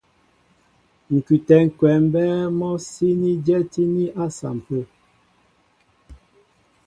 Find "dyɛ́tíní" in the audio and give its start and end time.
3.45-4.03